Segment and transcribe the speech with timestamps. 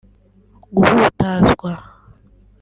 [0.75, 1.71] guhutazwa